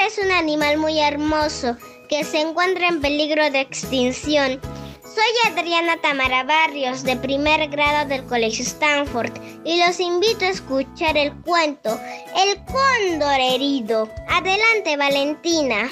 es 0.00 0.18
un 0.18 0.30
animal 0.32 0.78
muy 0.78 0.98
hermoso 0.98 1.76
que 2.08 2.24
se 2.24 2.40
encuentra 2.40 2.88
en 2.88 3.00
peligro 3.00 3.50
de 3.50 3.60
extinción. 3.60 4.60
Soy 5.02 5.52
Adriana 5.52 5.96
Tamara 6.02 6.42
Barrios, 6.42 7.04
de 7.04 7.16
primer 7.16 7.70
grado 7.70 8.08
del 8.08 8.24
Colegio 8.24 8.64
Stanford, 8.64 9.32
y 9.64 9.78
los 9.78 10.00
invito 10.00 10.44
a 10.44 10.48
escuchar 10.48 11.16
el 11.16 11.32
cuento 11.42 11.98
El 12.36 12.58
cóndor 12.64 13.40
herido. 13.40 14.08
Adelante, 14.28 14.96
Valentina. 14.96 15.88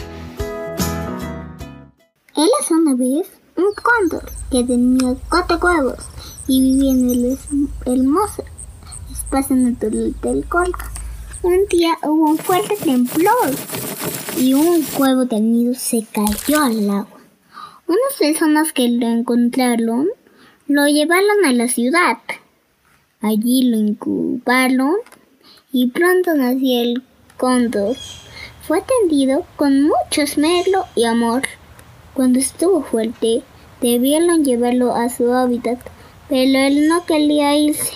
Era 2.34 2.48
una 2.70 2.94
vez 2.96 3.30
un 3.56 3.72
cóndor 3.74 4.30
que 4.50 4.64
tenía 4.64 5.14
cuatro 5.28 5.58
huevos 5.58 5.98
y 6.48 6.60
vivía 6.60 6.90
en 6.90 7.10
el 7.10 7.38
hermoso 7.86 8.44
espacio 9.10 9.56
natural 9.56 10.14
del 10.20 10.46
Colca. 10.48 10.91
Un 11.44 11.66
día 11.68 11.98
hubo 12.04 12.30
un 12.30 12.38
fuerte 12.38 12.76
temblor 12.76 13.50
y 14.38 14.54
un 14.54 14.86
huevo 14.96 15.24
del 15.24 15.50
nido 15.50 15.74
se 15.74 16.06
cayó 16.12 16.60
al 16.62 16.88
agua. 16.88 17.20
Unas 17.88 18.16
personas 18.16 18.72
que 18.72 18.88
lo 18.88 19.08
encontraron 19.08 20.08
lo 20.68 20.86
llevaron 20.86 21.44
a 21.44 21.52
la 21.52 21.66
ciudad. 21.66 22.18
Allí 23.20 23.64
lo 23.64 23.76
incubaron 23.76 24.94
y 25.72 25.88
pronto 25.88 26.32
nació 26.34 26.80
el 26.80 27.02
cóndor. 27.36 27.96
Fue 28.62 28.78
atendido 28.78 29.44
con 29.56 29.82
mucho 29.82 30.22
esmero 30.22 30.84
y 30.94 31.06
amor. 31.06 31.42
Cuando 32.14 32.38
estuvo 32.38 32.84
fuerte, 32.84 33.42
debieron 33.80 34.44
llevarlo 34.44 34.94
a 34.94 35.08
su 35.08 35.32
hábitat, 35.32 35.80
pero 36.28 36.60
él 36.60 36.86
no 36.86 37.04
quería 37.04 37.56
irse. 37.56 37.94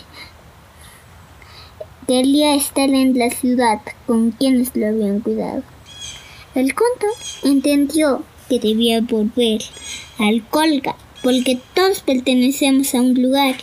Quería 2.06 2.54
estar 2.54 2.88
en 2.88 3.18
la 3.18 3.30
ciudad 3.30 3.80
con 4.06 4.30
quienes 4.30 4.76
lo 4.76 4.86
habían 4.86 5.18
cuidado. 5.18 5.64
El 6.54 6.72
cóndor 6.72 7.10
entendió 7.42 8.22
que 8.48 8.60
debía 8.60 9.00
volver 9.00 9.60
al 10.18 10.46
colga, 10.48 10.94
porque 11.24 11.58
todos 11.74 12.02
pertenecemos 12.02 12.94
a 12.94 13.00
un 13.00 13.20
lugar 13.20 13.56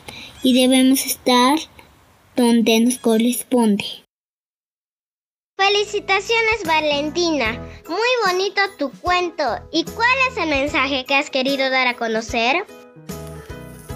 y 0.43 0.53
debemos 0.61 1.05
estar 1.05 1.57
donde 2.35 2.81
nos 2.81 2.97
corresponde. 2.97 3.85
Felicitaciones 5.57 6.65
Valentina, 6.65 7.53
muy 7.87 8.09
bonito 8.27 8.61
tu 8.77 8.91
cuento. 8.91 9.43
¿Y 9.71 9.85
cuál 9.85 10.17
es 10.29 10.37
el 10.37 10.49
mensaje 10.49 11.05
que 11.05 11.15
has 11.15 11.29
querido 11.29 11.69
dar 11.69 11.87
a 11.87 11.95
conocer? 11.95 12.65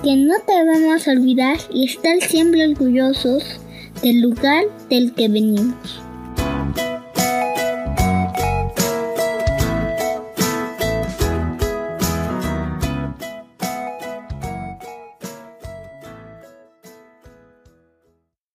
Que 0.04 0.16
no 0.16 0.36
debemos 0.48 1.06
olvidar 1.10 1.58
y 1.70 1.86
estar 1.86 2.22
siempre 2.22 2.66
orgullosos 2.70 3.60
del 4.02 4.22
lugar 4.22 4.66
del 4.90 5.14
que 5.14 5.28
venimos. 5.28 6.07